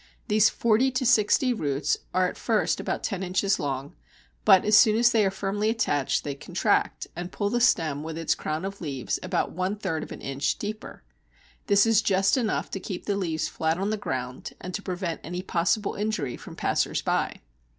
These 0.29 0.49
forty 0.49 0.89
to 0.93 1.05
sixty 1.05 1.53
roots 1.53 1.95
are 2.11 2.27
at 2.27 2.35
first 2.35 2.79
about 2.79 3.03
ten 3.03 3.21
inches 3.21 3.59
long, 3.59 3.93
but, 4.45 4.65
as 4.65 4.75
soon 4.75 4.97
as 4.97 5.11
they 5.11 5.23
are 5.23 5.29
firmly 5.29 5.69
attached, 5.69 6.23
they 6.23 6.33
contract, 6.33 7.05
and 7.15 7.31
pull 7.31 7.51
the 7.51 7.61
stem 7.61 8.01
with 8.01 8.17
its 8.17 8.33
crown 8.33 8.65
of 8.65 8.81
leaves 8.81 9.19
about 9.21 9.51
one 9.51 9.75
third 9.75 10.01
of 10.01 10.11
an 10.11 10.21
inch 10.21 10.57
deeper. 10.57 11.03
This 11.67 11.85
is 11.85 12.01
just 12.01 12.35
enough 12.35 12.71
to 12.71 12.79
keep 12.79 13.05
the 13.05 13.15
leaves 13.15 13.47
flat 13.47 13.77
on 13.77 13.91
the 13.91 13.95
ground 13.95 14.53
and 14.59 14.73
to 14.73 14.81
prevent 14.81 15.21
any 15.23 15.43
possible 15.43 15.93
injury 15.93 16.35
from 16.35 16.55
passers 16.55 17.03
by. 17.03 17.39